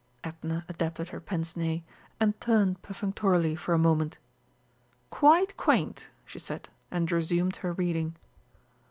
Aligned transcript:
Edna 0.23 0.65
adapted 0.67 1.09
her 1.09 1.19
pince 1.19 1.55
nez 1.55 1.81
and 2.19 2.41
turned 2.41 2.81
perfunctorily 2.81 3.55
for 3.55 3.75
a 3.75 3.77
moment. 3.77 4.17
"Quite 5.11 5.55
quaint!" 5.57 6.09
she 6.25 6.39
said, 6.39 6.69
and 6.89 7.11
resumed 7.11 7.57
her 7.57 7.71
reading. 7.73 8.15